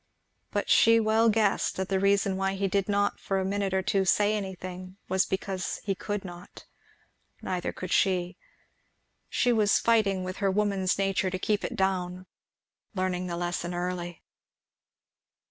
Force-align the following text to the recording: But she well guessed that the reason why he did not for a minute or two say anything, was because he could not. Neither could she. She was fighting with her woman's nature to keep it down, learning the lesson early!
But 0.49 0.67
she 0.67 0.99
well 0.99 1.29
guessed 1.29 1.75
that 1.75 1.89
the 1.89 1.99
reason 1.99 2.35
why 2.35 2.55
he 2.55 2.67
did 2.67 2.89
not 2.89 3.19
for 3.19 3.37
a 3.39 3.45
minute 3.45 3.71
or 3.71 3.83
two 3.83 4.03
say 4.03 4.33
anything, 4.33 4.97
was 5.07 5.27
because 5.27 5.79
he 5.83 5.93
could 5.93 6.25
not. 6.25 6.65
Neither 7.43 7.71
could 7.71 7.91
she. 7.91 8.35
She 9.29 9.53
was 9.53 9.77
fighting 9.77 10.23
with 10.23 10.37
her 10.37 10.49
woman's 10.49 10.97
nature 10.97 11.29
to 11.29 11.37
keep 11.37 11.63
it 11.63 11.75
down, 11.75 12.25
learning 12.95 13.27
the 13.27 13.37
lesson 13.37 13.75
early! 13.75 14.23